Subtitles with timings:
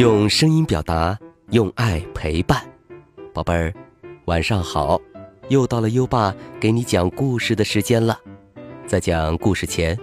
[0.00, 1.18] 用声音表达，
[1.50, 2.64] 用爱陪伴，
[3.34, 3.70] 宝贝儿，
[4.24, 4.98] 晚上好！
[5.50, 8.18] 又到了优爸给你讲故事的时间了。
[8.86, 9.94] 在讲故事前，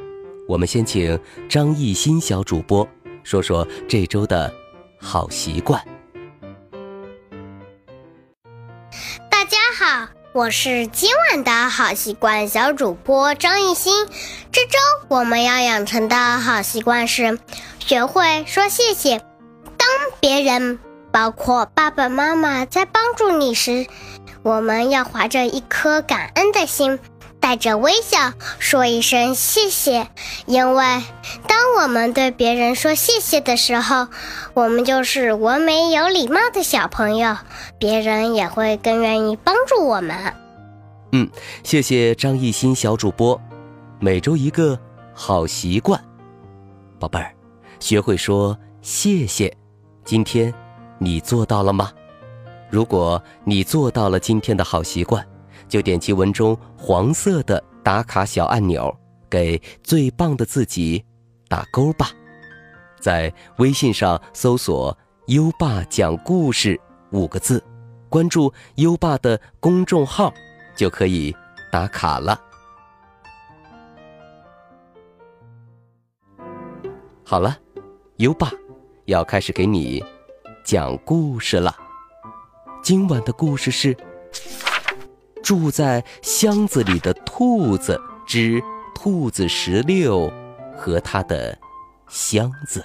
[0.48, 1.20] 我们先请
[1.50, 2.88] 张艺兴小主播
[3.24, 4.54] 说说这周的
[5.02, 5.84] 好习惯。
[9.32, 13.92] 大家好，我是今晚的好习惯小主播张艺兴。
[14.52, 17.40] 这周我们要养成的好习惯是
[17.80, 19.20] 学会说谢谢。
[20.20, 20.80] 别人，
[21.12, 23.88] 包括爸爸妈妈，在帮助你时，
[24.44, 27.00] 我们要怀着一颗感恩的心，
[27.40, 30.08] 带着微笑说一声谢谢。
[30.46, 30.84] 因为
[31.48, 34.08] 当我们对别人说谢谢的时候，
[34.54, 37.38] 我们就是文明有礼貌的小朋友，
[37.80, 40.34] 别人也会更愿意帮助我们。
[41.14, 41.30] 嗯，
[41.64, 43.40] 谢谢张艺兴小主播。
[44.00, 44.78] 每周一个
[45.14, 46.00] 好习惯，
[47.00, 47.34] 宝贝儿，
[47.80, 49.56] 学会说谢谢。
[50.08, 50.54] 今天，
[51.00, 51.92] 你做到了吗？
[52.70, 55.28] 如果你做到了今天的好习惯，
[55.68, 58.98] 就点击文中黄色的打卡小按钮，
[59.30, 61.04] 给最棒的自己
[61.50, 62.10] 打勾吧。
[63.02, 64.98] 在微信上搜索
[65.28, 66.80] “优爸讲故事”
[67.12, 67.62] 五个字，
[68.08, 70.34] 关注优爸的公众号，
[70.74, 71.36] 就可以
[71.70, 72.40] 打卡了。
[77.26, 77.58] 好了，
[78.20, 78.50] 优爸。
[79.08, 80.04] 要开始给你
[80.66, 81.74] 讲故事了。
[82.84, 83.96] 今晚的故事是
[85.42, 88.62] 《住在箱子里的兔子之
[88.94, 90.30] 兔子十六
[90.76, 91.58] 和他的
[92.10, 92.82] 箱子》。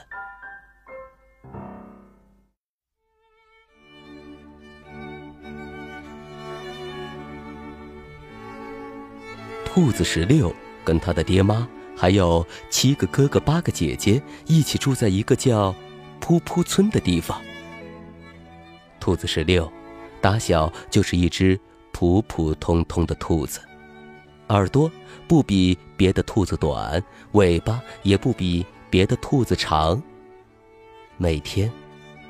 [9.65, 15.75] 兔子十六跟他的爹妈还有七个哥哥八个姐姐一起住在一个叫……
[16.23, 17.43] 噗噗村的地方，
[19.01, 19.71] 兔子十六，
[20.21, 21.59] 打小就是一只
[21.91, 23.61] 普普通通的兔子，
[24.49, 24.91] 耳朵
[25.27, 30.01] 不比别的兔子短，尾巴也不比别的兔子长。
[31.17, 31.71] 每天，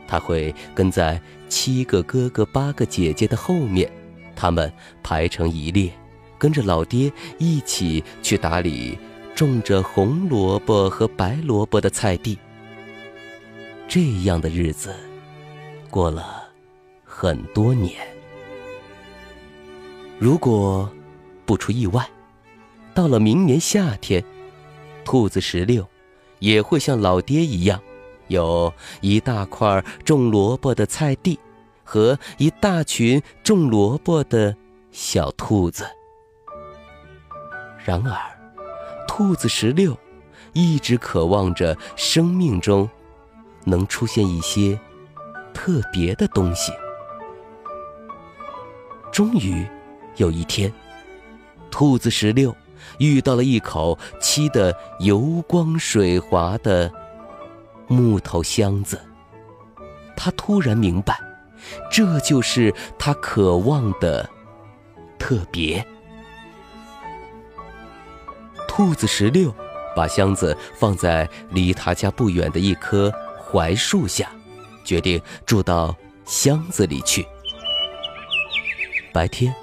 [0.08, 1.20] 他会跟在
[1.50, 3.90] 七个哥哥八个姐姐的后面，
[4.34, 5.92] 他们排成一列，
[6.38, 8.98] 跟着老爹一起去打理
[9.34, 12.38] 种着红萝卜和白萝卜的菜地。
[13.94, 14.96] 这样的日子
[15.90, 16.48] 过了
[17.04, 17.94] 很多年。
[20.18, 20.90] 如果
[21.44, 22.08] 不出意外，
[22.94, 24.24] 到了明年夏天，
[25.04, 25.86] 兔子十六
[26.38, 27.78] 也会像老爹一样，
[28.28, 31.38] 有一大块种萝卜的菜地
[31.84, 34.56] 和一大群种萝卜的
[34.90, 35.84] 小兔子。
[37.84, 38.16] 然而，
[39.06, 39.94] 兔子十六
[40.54, 42.88] 一直渴望着生命中。
[43.64, 44.78] 能出现一些
[45.54, 46.72] 特别的东西。
[49.10, 49.66] 终于
[50.16, 50.72] 有一天，
[51.70, 52.54] 兔子十六
[52.98, 56.90] 遇到了一口漆得油光水滑的
[57.86, 59.00] 木头箱子。
[60.16, 61.18] 他突然明白，
[61.90, 64.28] 这就是他渴望的
[65.18, 65.84] 特别。
[68.66, 69.54] 兔子十六
[69.94, 73.12] 把箱子放在离他家不远的一棵。
[73.52, 74.30] 槐树下，
[74.84, 77.26] 决定住到箱子里去。
[79.12, 79.54] 白天，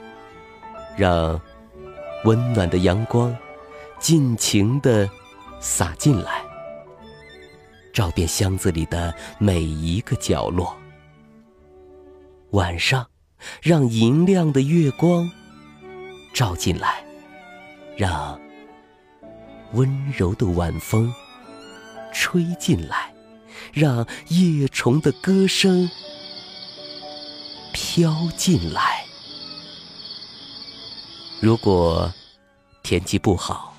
[0.96, 1.40] 让
[2.24, 3.36] 温暖的阳光
[4.00, 5.10] 尽情地
[5.60, 6.44] 洒进来，
[7.92, 10.78] 照遍箱子里的每一个角落。
[12.52, 13.08] 晚上，
[13.62, 15.30] 让银亮的月光
[16.34, 17.04] 照进来，
[17.98, 18.40] 让
[19.74, 21.12] 温柔的晚风
[22.14, 23.14] 吹进来。
[23.74, 25.90] 让叶虫的歌声
[27.74, 29.06] 飘进来。
[31.40, 32.14] 如果
[32.84, 33.78] 天气不好，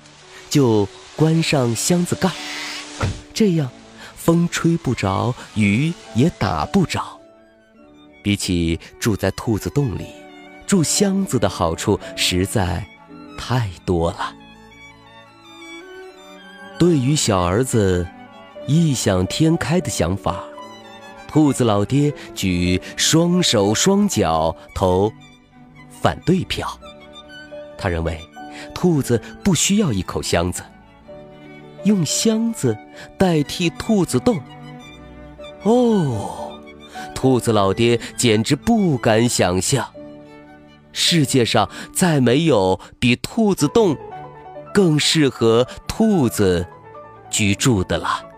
[0.49, 2.31] 就关上箱子盖，
[3.33, 3.69] 这样
[4.15, 7.19] 风吹不着，雨也打不着。
[8.23, 10.07] 比起住在兔子洞里，
[10.65, 12.85] 住箱子的好处实在
[13.37, 14.33] 太多了。
[16.79, 18.07] 对于小儿子。
[18.67, 20.43] 异想天开的想法，
[21.27, 25.11] 兔子老爹举双手双脚投
[25.89, 26.67] 反对票。
[27.77, 28.19] 他认为，
[28.73, 30.61] 兔子不需要一口箱子，
[31.83, 32.77] 用箱子
[33.17, 34.39] 代替兔子洞。
[35.63, 36.51] 哦，
[37.15, 39.91] 兔子老爹简直不敢想象，
[40.91, 43.97] 世界上再没有比兔子洞
[44.73, 46.67] 更适合兔子
[47.29, 48.30] 居住的了。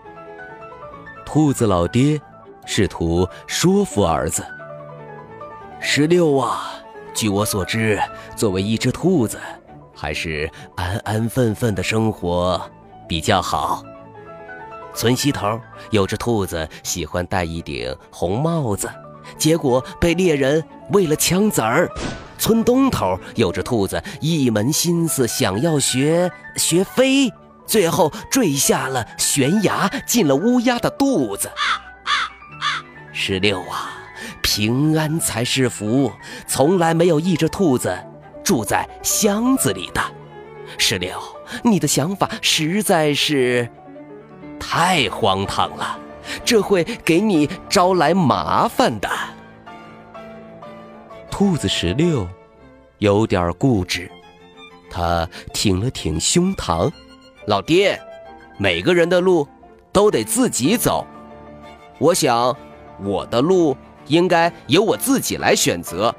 [1.34, 2.20] 兔子老爹
[2.64, 4.46] 试图说服儿子。
[5.80, 6.74] 十六啊，
[7.12, 8.00] 据我所知，
[8.36, 9.40] 作为一只兔子，
[9.92, 12.70] 还是安安分分的生活
[13.08, 13.82] 比较好。
[14.94, 15.60] 村西头
[15.90, 18.88] 有只兔子，喜欢戴一顶红帽子，
[19.36, 21.90] 结果被猎人喂了枪子儿。
[22.38, 27.28] 村东头有只兔子，一门心思想要学学飞，
[27.66, 31.50] 最后坠下了悬崖，进了乌鸦的肚子。
[33.12, 33.92] 十六啊！
[34.42, 36.12] 平安才是福，
[36.46, 37.98] 从来没有一只兔子
[38.44, 40.00] 住在箱子里的。
[40.78, 41.20] 石榴，
[41.62, 43.68] 你的想法实在是
[44.60, 45.98] 太荒唐了，
[46.44, 49.08] 这会给你招来麻烦的。
[51.30, 52.28] 兔子石榴
[52.98, 54.10] 有点固执，
[54.90, 56.90] 他挺了挺胸膛
[57.46, 58.00] ：“老爹，
[58.58, 59.46] 每个人的路
[59.92, 61.06] 都得自己走，
[61.98, 62.56] 我想
[63.02, 63.76] 我的路。”
[64.08, 66.14] 应该由我自己来选择。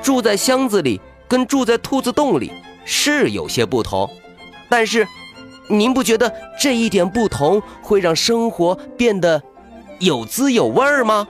[0.00, 2.52] 住在箱子里跟住在兔子洞里
[2.84, 4.08] 是有些不同，
[4.68, 5.04] 但是，
[5.68, 9.42] 您不觉得这一点不同会让生活变得
[9.98, 11.26] 有滋有味儿吗？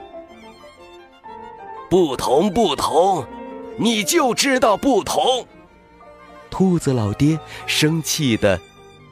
[1.89, 3.25] 不同，不同，
[3.79, 5.47] 你就知道不同！
[6.51, 8.61] 兔子老爹生气的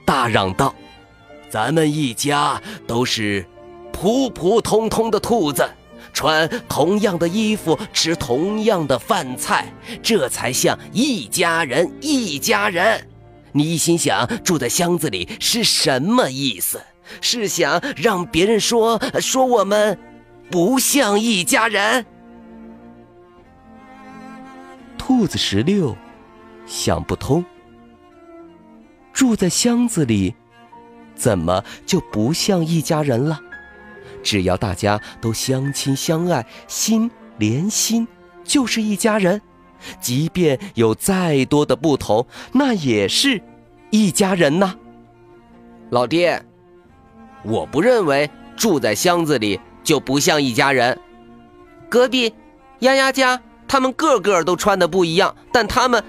[0.07, 0.75] 大嚷道
[1.51, 3.45] ：“咱们一家都是
[3.93, 5.69] 普普通通的兔子。”
[6.15, 9.71] 穿同样的衣服，吃同样的饭菜，
[10.03, 11.93] 这才像一家人。
[12.01, 13.07] 一家人，
[13.53, 16.81] 你一心想住在箱子里是什么意思？
[17.21, 19.99] 是想让别人说说我们
[20.51, 22.07] 不像一家人？
[24.97, 25.95] 兔子十六
[26.67, 27.45] 想不通，
[29.17, 30.35] 住在箱子里，
[31.15, 33.41] 怎么就不像一家人了？
[34.23, 38.07] 只要大家都相亲相爱，心连心，
[38.45, 39.41] 就是一家人。
[40.03, 43.41] 即便有再多的不同，那也是
[43.89, 44.75] 一家人呐。
[45.89, 46.45] 老爹，
[47.43, 50.99] 我不认为住在箱子里就不像一家人。
[51.89, 52.35] 隔壁
[52.81, 56.05] 丫丫家，他们个个都穿的不一样，但他们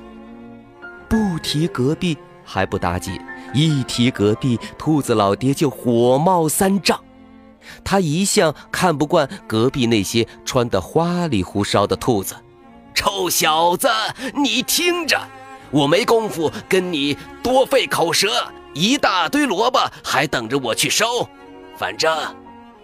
[1.08, 2.18] 不提隔壁
[2.48, 3.20] 还不打紧，
[3.54, 6.98] 一提隔壁，兔子老爹就火冒三丈。
[7.84, 12.34] 他一向看不惯隔壁那些穿得花里胡哨的兔子。
[12.96, 13.90] 臭小子，
[14.34, 15.20] 你听着，
[15.70, 18.30] 我没工夫跟你多费口舌，
[18.74, 21.28] 一大堆萝卜还等着我去收。
[21.78, 22.18] 反正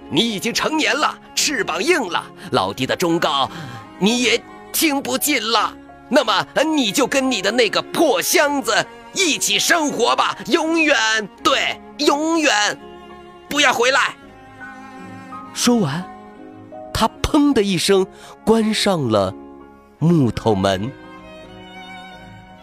[0.09, 3.49] 你已经成年了，翅膀硬了，老爹的忠告
[3.97, 4.43] 你也
[4.73, 5.73] 听不进了。
[6.09, 6.45] 那么
[6.75, 10.95] 你就跟你的那个破箱子一起生活吧，永远
[11.43, 12.77] 对，永远
[13.49, 14.15] 不要回来。
[15.53, 16.03] 说完，
[16.93, 18.05] 他砰的一声
[18.43, 19.33] 关上了
[19.99, 20.91] 木头门。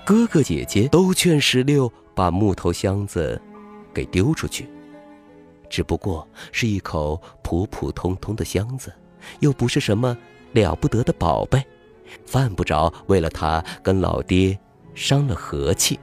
[0.04, 3.40] 哥哥姐姐都劝石榴把木头箱子
[3.94, 4.68] 给丢出去，
[5.68, 8.92] 只不过是一口普普通通的箱子，
[9.38, 10.16] 又不是什么
[10.52, 11.64] 了不得的宝贝，
[12.26, 14.58] 犯不着为了他跟老爹
[14.96, 16.00] 伤了和气。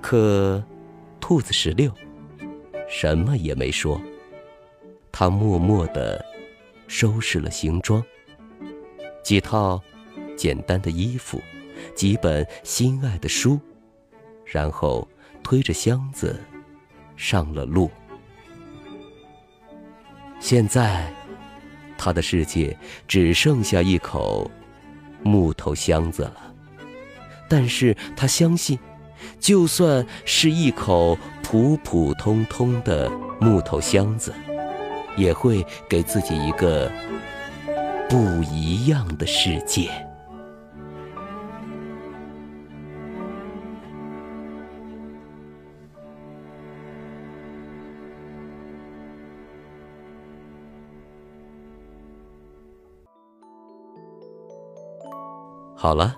[0.00, 0.62] 可
[1.20, 1.92] 兔子十六
[2.88, 4.00] 什么也没说。
[5.12, 6.24] 他默默地
[6.88, 8.02] 收拾了行装，
[9.22, 9.80] 几套
[10.36, 11.40] 简单的衣服，
[11.94, 13.58] 几本心爱的书，
[14.44, 15.06] 然后
[15.42, 16.40] 推着箱子
[17.16, 17.90] 上了路。
[20.38, 21.12] 现在，
[21.98, 22.76] 他的世界
[23.06, 24.50] 只剩下一口
[25.22, 26.54] 木头箱子了。
[27.48, 28.78] 但是他相信，
[29.40, 34.32] 就算是一口普普通通的木头箱子。
[35.16, 36.90] 也会给自己一个
[38.08, 39.90] 不一样的世界。
[55.74, 56.14] 好了，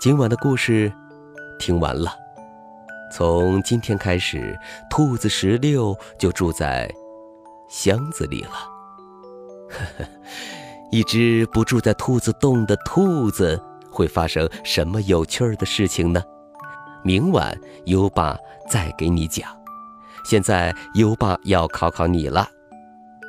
[0.00, 0.92] 今晚的故事
[1.58, 2.29] 听完了。
[3.10, 6.90] 从今天开始，兔子石榴就住在。
[7.68, 8.50] 箱子里了，
[9.70, 10.04] 呵呵，
[10.90, 16.20] 一只不住在兔子洞的兔子会发生什么有趣儿的事情呢？
[17.04, 18.36] 明晚优爸
[18.68, 19.48] 再给你讲。
[20.24, 22.48] 现在优爸要考考你了，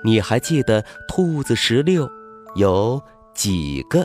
[0.03, 2.09] 你还记得兔子石榴
[2.55, 2.99] 有
[3.35, 4.03] 几个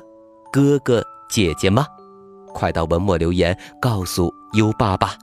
[0.52, 1.86] 哥哥姐姐吗？
[2.52, 5.16] 快到文末留言告诉优爸吧。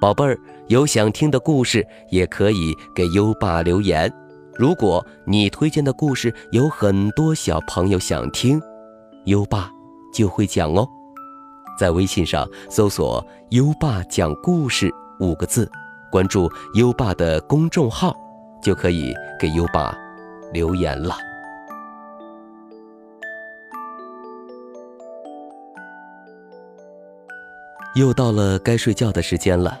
[0.00, 0.38] 宝贝儿，
[0.68, 4.12] 有想听的故事也可以给优爸留言。
[4.54, 8.60] 如果你推荐的故事有很多小朋友想听，
[9.24, 9.70] 优爸
[10.14, 10.86] 就会讲哦。
[11.78, 15.70] 在微信上搜索“优爸讲故事”五个字，
[16.10, 18.14] 关注优爸的公众号，
[18.62, 19.96] 就可以给优爸
[20.52, 21.16] 留言了。
[27.94, 29.80] 又到了该睡觉的时间了，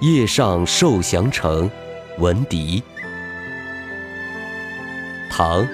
[0.00, 1.68] 夜上受降城，
[2.18, 2.80] 闻笛。
[5.28, 5.60] 唐·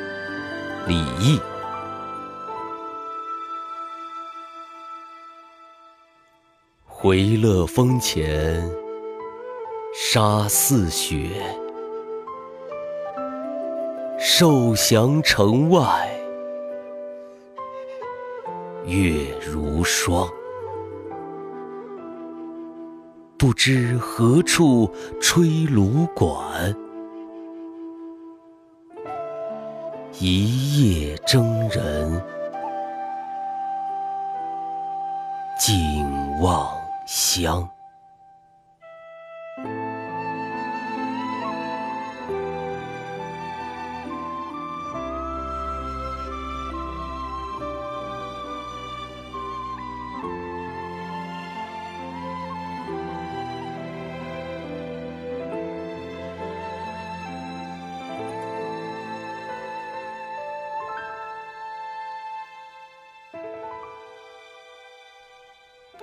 [0.86, 1.38] 李益。
[6.86, 8.66] 回乐峰前
[9.94, 11.28] 沙似雪，
[14.18, 16.08] 受降城外
[18.86, 20.26] 月如霜。
[23.44, 26.74] 不知何处吹芦管，
[30.18, 32.24] 一夜征人
[35.58, 36.06] 尽
[36.40, 36.74] 望
[37.06, 37.68] 乡。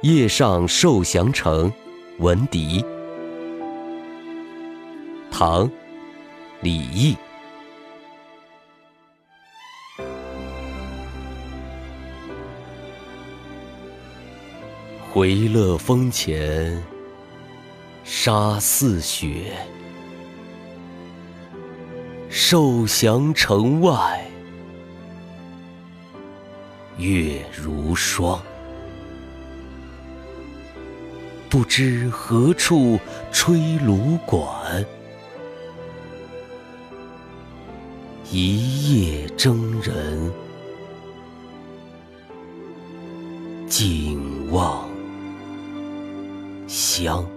[0.01, 1.71] 夜上受降城，
[2.17, 2.83] 闻笛。
[5.29, 5.67] 唐·
[6.61, 7.15] 李益。
[15.11, 16.83] 回乐峰前
[18.03, 19.53] 沙似雪，
[22.27, 24.25] 受降城外
[26.97, 28.41] 月如霜。
[31.51, 32.97] 不知何处
[33.29, 34.85] 吹芦管，
[38.31, 40.31] 一夜征人
[43.67, 44.87] 尽望
[46.69, 47.27] 乡。